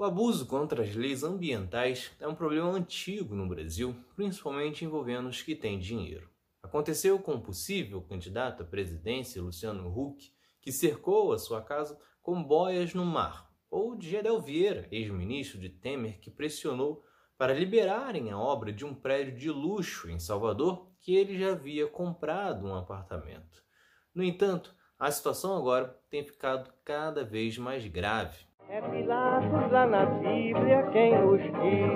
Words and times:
O 0.00 0.04
abuso 0.04 0.46
contra 0.46 0.82
as 0.82 0.94
leis 0.94 1.22
ambientais 1.22 2.10
é 2.18 2.26
um 2.26 2.34
problema 2.34 2.70
antigo 2.70 3.34
no 3.34 3.46
Brasil, 3.46 3.94
principalmente 4.16 4.82
envolvendo 4.82 5.28
os 5.28 5.42
que 5.42 5.54
têm 5.54 5.78
dinheiro. 5.78 6.26
Aconteceu 6.62 7.18
com 7.18 7.34
o 7.34 7.42
possível 7.42 8.00
candidato 8.00 8.62
à 8.62 8.66
presidência, 8.66 9.42
Luciano 9.42 9.86
Huck, 9.94 10.32
que 10.58 10.72
cercou 10.72 11.34
a 11.34 11.38
sua 11.38 11.60
casa 11.60 12.00
com 12.22 12.42
boias 12.42 12.94
no 12.94 13.04
mar, 13.04 13.52
ou 13.70 13.94
de 13.94 14.08
Gedel 14.08 14.40
Vieira, 14.40 14.88
ex-ministro 14.90 15.60
de 15.60 15.68
Temer, 15.68 16.18
que 16.18 16.30
pressionou 16.30 17.04
para 17.36 17.52
liberarem 17.52 18.30
a 18.30 18.38
obra 18.38 18.72
de 18.72 18.86
um 18.86 18.94
prédio 18.94 19.36
de 19.36 19.50
luxo 19.50 20.08
em 20.08 20.18
Salvador 20.18 20.90
que 20.98 21.14
ele 21.14 21.38
já 21.38 21.52
havia 21.52 21.86
comprado 21.86 22.66
um 22.66 22.74
apartamento. 22.74 23.62
No 24.14 24.24
entanto, 24.24 24.74
a 24.98 25.10
situação 25.10 25.54
agora 25.54 25.94
tem 26.08 26.24
ficado 26.24 26.72
cada 26.86 27.22
vez 27.22 27.58
mais 27.58 27.86
grave. 27.86 28.48
É 28.72 28.80
Pilatos 28.82 29.72
lá 29.72 29.84
na 29.84 30.06
Bíblia 30.06 30.88
quem 30.92 31.10
nos 31.20 31.42
diz, 31.42 31.90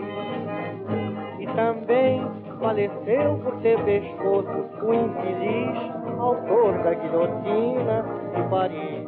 e 1.41 1.47
também 1.55 2.21
faleceu 2.59 3.39
por 3.45 3.63
ter 3.63 3.79
pescoço 3.85 4.85
o 4.85 4.93
infeliz 4.93 5.95
autor 6.19 6.83
da 6.83 6.95
guilhotina 6.95 8.03
de 8.35 8.51
Paris. 8.51 9.07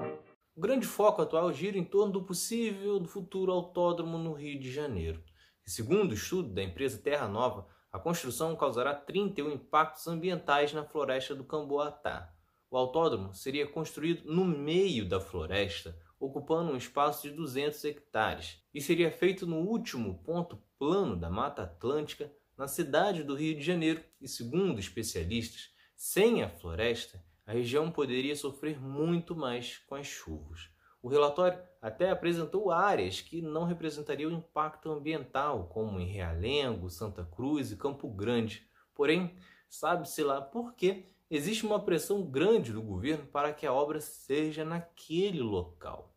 O 0.57 0.61
grande 0.61 0.87
foco 0.87 1.23
atual 1.23 1.53
gira 1.53 1.77
em 1.77 1.83
torno 1.83 2.13
do 2.13 2.23
possível 2.23 3.01
do 3.01 3.09
futuro 3.09 3.51
autódromo 3.51 4.17
no 4.17 4.33
Rio 4.33 4.61
de 4.61 4.71
Janeiro. 4.71 5.21
E 5.67 5.71
segundo 5.71 6.13
o 6.13 6.15
estudo 6.15 6.55
da 6.55 6.63
empresa 6.63 7.03
Terra 7.03 7.27
Nova, 7.27 7.67
a 7.91 7.99
construção 7.99 8.55
causará 8.55 8.95
31 8.95 9.51
impactos 9.51 10.07
ambientais 10.07 10.73
na 10.73 10.85
floresta 10.85 11.35
do 11.35 11.43
Camboatá. 11.43 12.33
O 12.71 12.77
autódromo 12.77 13.35
seria 13.35 13.67
construído 13.67 14.23
no 14.25 14.45
meio 14.45 15.09
da 15.09 15.19
floresta, 15.19 15.97
ocupando 16.19 16.73
um 16.73 16.77
espaço 16.77 17.29
de 17.29 17.35
200 17.35 17.85
hectares, 17.85 18.63
e 18.73 18.81
seria 18.81 19.11
feito 19.11 19.47
no 19.47 19.59
último 19.59 20.19
ponto 20.25 20.59
plano 20.79 21.17
da 21.17 21.31
Mata 21.31 21.63
Atlântica, 21.63 22.33
na 22.57 22.67
cidade 22.67 23.23
do 23.23 23.35
Rio 23.35 23.57
de 23.57 23.63
Janeiro. 23.63 24.03
E 24.21 24.27
segundo 24.27 24.81
especialistas, 24.81 25.71
sem 25.95 26.43
a 26.43 26.49
floresta, 26.49 27.23
a 27.47 27.53
região 27.53 27.91
poderia 27.91 28.35
sofrer 28.35 28.81
muito 28.81 29.37
mais 29.37 29.79
com 29.79 29.95
as 29.95 30.07
chuvas. 30.07 30.71
O 31.03 31.09
relatório 31.09 31.59
até 31.81 32.11
apresentou 32.11 32.73
áreas 32.73 33.21
que 33.21 33.41
não 33.41 33.65
representariam 33.65 34.33
impacto 34.33 34.91
ambiental, 34.91 35.69
como 35.69 36.01
em 36.01 36.07
Realengo, 36.07 36.91
Santa 36.91 37.25
Cruz 37.25 37.71
e 37.71 37.77
Campo 37.77 38.09
Grande. 38.09 38.67
Porém, 38.93 39.37
sabe-se 39.69 40.25
lá 40.25 40.41
por 40.41 40.75
que 40.75 41.13
existe 41.31 41.67
uma 41.67 41.83
pressão 41.83 42.23
grande 42.23 42.73
do 42.73 42.83
governo 42.83 43.27
para 43.27 43.53
que 43.53 43.67
a 43.67 43.73
obra 43.73 44.01
seja 44.01 44.65
naquele 44.65 45.41
local. 45.41 46.15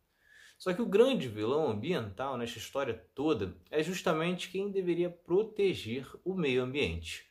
Só 0.58 0.74
que 0.74 0.82
o 0.82 0.86
grande 0.86 1.26
vilão 1.26 1.70
ambiental 1.70 2.36
nesta 2.36 2.58
história 2.58 2.94
toda 3.14 3.56
é 3.70 3.82
justamente 3.82 4.50
quem 4.50 4.70
deveria 4.70 5.08
proteger 5.08 6.06
o 6.24 6.34
meio 6.34 6.62
ambiente. 6.62 7.24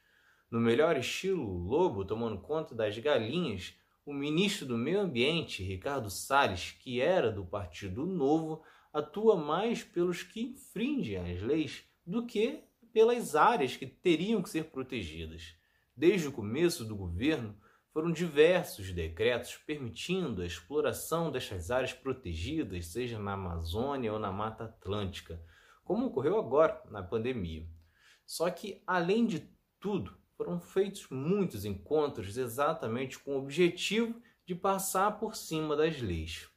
No 0.49 0.59
melhor 0.59 0.97
estilo 0.97 1.45
Lobo 1.45 2.03
tomando 2.03 2.41
conta 2.41 2.73
das 2.73 2.97
galinhas, 2.97 3.75
o 4.03 4.11
ministro 4.11 4.65
do 4.65 4.75
Meio 4.75 5.01
Ambiente, 5.01 5.61
Ricardo 5.61 6.09
Salles, 6.09 6.71
que 6.71 6.99
era 6.99 7.31
do 7.31 7.45
Partido 7.45 8.07
Novo, 8.07 8.63
atua 8.91 9.35
mais 9.35 9.83
pelos 9.83 10.23
que 10.23 10.41
infringem 10.41 11.17
as 11.17 11.39
leis 11.43 11.83
do 12.03 12.25
que 12.25 12.63
pelas 12.91 13.35
áreas 13.35 13.77
que 13.77 13.85
teriam 13.85 14.41
que 14.41 14.49
ser 14.49 14.65
protegidas. 14.71 15.53
Desde 15.95 16.27
o 16.27 16.31
começo 16.31 16.83
do 16.83 16.95
governo, 16.95 17.55
foram 17.91 18.11
diversos 18.11 18.91
decretos 18.91 19.57
permitindo 19.57 20.41
a 20.41 20.45
exploração 20.45 21.31
destas 21.31 21.71
áreas 21.71 21.93
protegidas, 21.93 22.87
seja 22.87 23.17
na 23.17 23.33
Amazônia 23.33 24.13
ou 24.13 24.19
na 24.19 24.31
Mata 24.31 24.65
Atlântica, 24.65 25.41
como 25.83 26.05
ocorreu 26.05 26.37
agora 26.37 26.81
na 26.89 27.01
pandemia. 27.01 27.67
Só 28.25 28.49
que, 28.49 28.83
além 28.85 29.25
de 29.25 29.49
tudo, 29.79 30.15
foram 30.37 30.59
feitos 30.59 31.07
muitos 31.09 31.65
encontros 31.65 32.37
exatamente 32.37 33.17
com 33.19 33.35
o 33.35 33.39
objetivo 33.39 34.21
de 34.45 34.53
passar 34.53 35.19
por 35.19 35.35
cima 35.35 35.75
das 35.75 35.99
leis. 35.99 36.47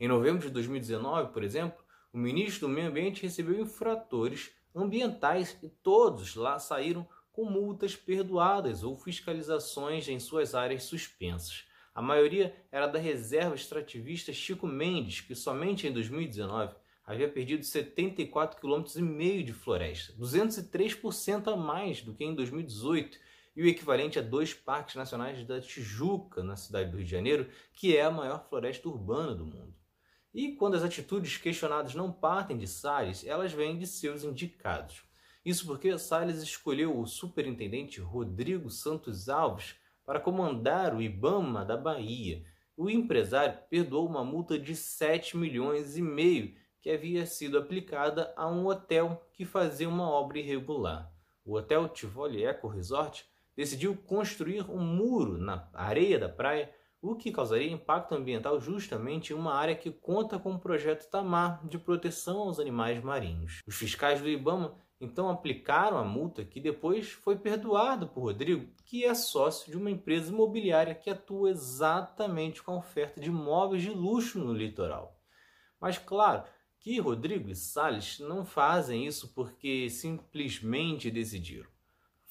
Em 0.00 0.08
novembro 0.08 0.46
de 0.46 0.52
2019, 0.52 1.32
por 1.32 1.44
exemplo, 1.44 1.84
o 2.12 2.18
ministro 2.18 2.66
do 2.66 2.74
Meio 2.74 2.88
Ambiente 2.88 3.22
recebeu 3.22 3.60
infratores 3.60 4.50
ambientais 4.74 5.58
e 5.62 5.68
todos 5.68 6.34
lá 6.34 6.58
saíram 6.58 7.06
com 7.38 7.44
multas 7.44 7.94
perdoadas 7.94 8.82
ou 8.82 8.96
fiscalizações 8.96 10.08
em 10.08 10.18
suas 10.18 10.56
áreas 10.56 10.82
suspensas. 10.82 11.68
A 11.94 12.02
maioria 12.02 12.52
era 12.72 12.88
da 12.88 12.98
reserva 12.98 13.54
extrativista 13.54 14.32
Chico 14.32 14.66
Mendes, 14.66 15.20
que 15.20 15.36
somente 15.36 15.86
em 15.86 15.92
2019 15.92 16.74
havia 17.06 17.28
perdido 17.28 17.62
74,5 17.62 18.56
km 18.56 19.44
de 19.44 19.52
floresta, 19.52 20.12
203% 20.14 21.52
a 21.52 21.56
mais 21.56 22.02
do 22.02 22.12
que 22.12 22.24
em 22.24 22.34
2018, 22.34 23.16
e 23.54 23.62
o 23.62 23.68
equivalente 23.68 24.18
a 24.18 24.22
dois 24.22 24.52
parques 24.52 24.96
nacionais 24.96 25.46
da 25.46 25.60
Tijuca, 25.60 26.42
na 26.42 26.56
cidade 26.56 26.90
do 26.90 26.96
Rio 26.96 27.06
de 27.06 27.12
Janeiro, 27.12 27.48
que 27.72 27.96
é 27.96 28.02
a 28.02 28.10
maior 28.10 28.48
floresta 28.48 28.88
urbana 28.88 29.32
do 29.32 29.46
mundo. 29.46 29.76
E 30.34 30.56
quando 30.56 30.74
as 30.74 30.82
atitudes 30.82 31.36
questionadas 31.36 31.94
não 31.94 32.10
partem 32.10 32.58
de 32.58 32.66
Salles, 32.66 33.24
elas 33.24 33.52
vêm 33.52 33.78
de 33.78 33.86
seus 33.86 34.24
indicados. 34.24 35.07
Isso 35.48 35.64
porque 35.64 35.96
Salles 35.96 36.42
escolheu 36.42 37.00
o 37.00 37.06
superintendente 37.06 38.02
Rodrigo 38.02 38.68
Santos 38.68 39.30
Alves 39.30 39.76
para 40.04 40.20
comandar 40.20 40.94
o 40.94 41.00
IBAMA 41.00 41.64
da 41.64 41.74
Bahia. 41.74 42.44
O 42.76 42.90
empresário 42.90 43.58
perdoou 43.70 44.06
uma 44.06 44.22
multa 44.22 44.58
de 44.58 44.76
7 44.76 45.38
milhões 45.38 45.96
e 45.96 46.02
meio 46.02 46.54
que 46.82 46.90
havia 46.90 47.24
sido 47.24 47.56
aplicada 47.56 48.30
a 48.36 48.46
um 48.46 48.66
hotel 48.66 49.26
que 49.32 49.46
fazia 49.46 49.88
uma 49.88 50.10
obra 50.10 50.38
irregular. 50.38 51.10
O 51.42 51.54
Hotel 51.54 51.88
Tivoli 51.88 52.44
Eco 52.44 52.68
Resort 52.68 53.24
decidiu 53.56 53.96
construir 53.96 54.70
um 54.70 54.84
muro 54.84 55.38
na 55.38 55.66
areia 55.72 56.18
da 56.18 56.28
praia, 56.28 56.70
o 57.00 57.14
que 57.14 57.30
causaria 57.30 57.70
impacto 57.70 58.14
ambiental 58.14 58.60
justamente 58.60 59.32
em 59.32 59.36
uma 59.36 59.54
área 59.54 59.76
que 59.76 59.90
conta 59.90 60.38
com 60.38 60.54
o 60.54 60.58
projeto 60.58 61.08
Tamar 61.08 61.66
de 61.66 61.78
proteção 61.78 62.38
aos 62.40 62.58
animais 62.58 63.02
marinhos. 63.02 63.60
Os 63.66 63.76
fiscais 63.76 64.20
do 64.20 64.28
Ibama 64.28 64.76
então 65.00 65.28
aplicaram 65.30 65.96
a 65.96 66.04
multa 66.04 66.44
que 66.44 66.60
depois 66.60 67.10
foi 67.10 67.36
perdoada 67.36 68.04
por 68.06 68.22
Rodrigo, 68.22 68.72
que 68.84 69.04
é 69.04 69.14
sócio 69.14 69.70
de 69.70 69.76
uma 69.76 69.90
empresa 69.90 70.32
imobiliária 70.32 70.94
que 70.94 71.08
atua 71.08 71.50
exatamente 71.50 72.62
com 72.62 72.72
a 72.72 72.78
oferta 72.78 73.20
de 73.20 73.28
imóveis 73.28 73.82
de 73.82 73.90
luxo 73.90 74.40
no 74.40 74.52
litoral. 74.52 75.16
Mas 75.80 75.98
claro 75.98 76.42
que 76.80 76.98
Rodrigo 76.98 77.48
e 77.48 77.54
Salles 77.54 78.18
não 78.18 78.44
fazem 78.44 79.06
isso 79.06 79.32
porque 79.34 79.88
simplesmente 79.88 81.10
decidiram 81.10 81.70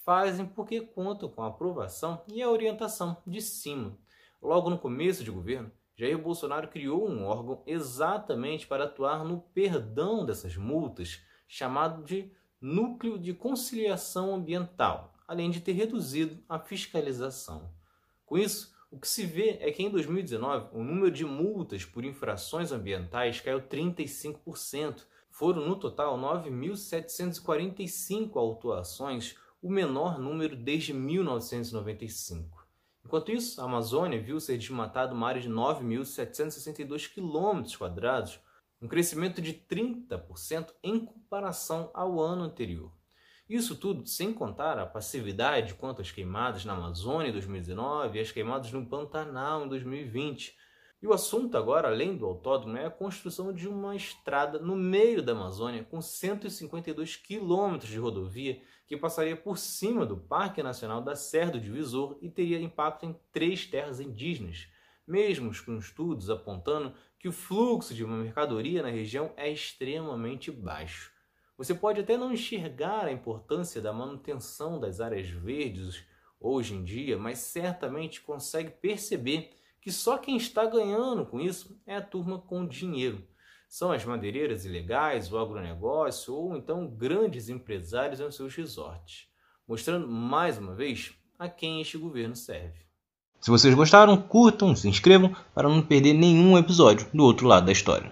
fazem 0.08 0.46
porque 0.46 0.80
contam 0.80 1.28
com 1.28 1.44
a 1.44 1.48
aprovação 1.48 2.24
e 2.30 2.42
a 2.42 2.50
orientação 2.50 3.22
de 3.28 3.42
cima. 3.42 3.98
Logo 4.42 4.70
no 4.70 4.78
começo 4.78 5.24
de 5.24 5.32
governo, 5.32 5.72
Jair 5.96 6.18
Bolsonaro 6.18 6.68
criou 6.68 7.10
um 7.10 7.26
órgão 7.26 7.64
exatamente 7.66 8.68
para 8.68 8.84
atuar 8.84 9.26
no 9.26 9.42
perdão 9.42 10.26
dessas 10.26 10.56
multas, 10.56 11.22
chamado 11.48 12.04
de 12.04 12.32
Núcleo 12.62 13.18
de 13.18 13.34
Conciliação 13.34 14.36
Ambiental, 14.36 15.16
além 15.28 15.50
de 15.50 15.60
ter 15.60 15.72
reduzido 15.72 16.38
a 16.48 16.60
fiscalização. 16.60 17.72
Com 18.26 18.38
isso, 18.38 18.78
o 18.90 18.98
que 19.00 19.08
se 19.08 19.26
vê 19.26 19.58
é 19.60 19.72
que 19.72 19.84
em 19.84 19.90
2019 19.90 20.70
o 20.72 20.84
número 20.84 21.12
de 21.12 21.26
multas 21.26 21.84
por 21.84 22.06
infrações 22.06 22.72
ambientais 22.72 23.42
caiu 23.42 23.62
35%. 23.62 25.04
Foram 25.30 25.68
no 25.68 25.76
total 25.76 26.18
9.745 26.18 28.38
autuações 28.38 29.36
o 29.62 29.70
menor 29.70 30.18
número 30.18 30.56
desde 30.56 30.94
1995. 30.94 32.57
Enquanto 33.08 33.32
isso, 33.32 33.62
a 33.62 33.64
Amazônia 33.64 34.22
viu 34.22 34.38
ser 34.38 34.58
desmatado 34.58 35.16
uma 35.16 35.30
área 35.30 35.40
de 35.40 35.50
9.762 35.50 37.08
km, 37.08 37.64
um 38.82 38.88
crescimento 38.90 39.42
de 39.42 39.54
30% 39.54 40.74
em 40.84 41.00
comparação 41.06 41.90
ao 41.94 42.20
ano 42.20 42.44
anterior. 42.44 42.92
Isso 43.48 43.78
tudo 43.78 44.06
sem 44.06 44.34
contar 44.34 44.78
a 44.78 44.86
passividade 44.86 45.74
quanto 45.76 46.02
às 46.02 46.12
queimadas 46.12 46.66
na 46.66 46.74
Amazônia 46.74 47.30
em 47.30 47.32
2019 47.32 48.18
e 48.18 48.22
as 48.22 48.30
queimadas 48.30 48.74
no 48.74 48.86
Pantanal 48.86 49.64
em 49.64 49.70
2020, 49.70 50.58
e 51.02 51.06
o 51.06 51.14
assunto 51.14 51.56
agora, 51.56 51.90
além 51.90 52.18
do 52.18 52.26
autódromo, 52.26 52.76
é 52.76 52.86
a 52.86 52.92
construção 52.92 53.54
de 53.54 53.68
uma 53.68 53.96
estrada 53.96 54.58
no 54.58 54.76
meio 54.76 55.22
da 55.22 55.34
Amazônia 55.34 55.84
com 55.84 56.02
152 56.02 57.16
quilômetros 57.16 57.92
de 57.92 58.00
rodovia 58.00 58.60
que 58.88 58.98
passaria 58.98 59.36
por 59.36 59.60
cima 59.60 60.08
do 60.08 60.18
Parque 60.18 60.64
Nacional 60.64 61.00
da 61.02 61.16
Serra 61.16 61.52
do 61.52 61.60
Divisor 61.60 62.18
e 62.20 62.30
teria 62.30 62.60
impacto 62.60 63.06
em 63.06 63.16
três 63.32 63.68
terras 63.68 64.00
indígenas, 64.00 64.68
mesmo 65.06 65.52
com 65.64 65.78
estudos 65.78 66.32
apontando 66.32 66.94
que 67.20 67.28
o 67.28 67.34
fluxo 67.34 67.94
de 67.94 68.04
uma 68.04 68.18
mercadoria 68.18 68.82
na 68.82 68.90
região 68.90 69.32
é 69.38 69.52
extremamente 69.52 70.52
baixo. 70.52 71.12
Você 71.58 71.76
pode 71.76 72.02
até 72.02 72.18
não 72.18 72.32
enxergar 72.32 73.06
a 73.06 73.12
importância 73.12 73.82
da 73.82 73.94
manutenção 73.94 74.80
das 74.80 75.00
áreas 75.00 75.28
verdes 75.28 76.04
hoje 76.40 76.74
em 76.74 76.84
dia, 76.84 77.18
mas 77.18 77.40
certamente 77.40 78.22
consegue 78.22 78.72
perceber 78.72 79.52
que 79.88 79.92
só 79.94 80.18
quem 80.18 80.36
está 80.36 80.66
ganhando 80.66 81.26
com 81.26 81.40
isso 81.40 81.80
é 81.88 81.96
a 81.96 82.02
turma 82.02 82.40
com 82.40 82.68
dinheiro. 82.68 83.26
São 83.70 83.90
as 83.90 84.04
madeireiras 84.04 84.66
ilegais, 84.66 85.32
o 85.32 85.38
agronegócio 85.38 86.34
ou 86.34 86.58
então 86.58 86.86
grandes 86.86 87.48
empresários 87.48 88.20
em 88.20 88.30
seus 88.30 88.54
resorts, 88.54 89.30
mostrando 89.66 90.06
mais 90.06 90.58
uma 90.58 90.76
vez 90.76 91.14
a 91.40 91.48
quem 91.48 91.80
este 91.80 91.98
governo 91.98 92.36
serve. 92.36 92.82
Se 93.40 93.50
vocês 93.50 93.74
gostaram, 93.74 94.18
curtam, 94.18 94.76
se 94.76 94.90
inscrevam 94.90 95.34
para 95.56 95.70
não 95.70 95.82
perder 95.82 96.12
nenhum 96.12 96.58
episódio 96.58 97.08
do 97.14 97.24
outro 97.24 97.48
lado 97.48 97.68
da 97.68 97.72
história. 97.72 98.12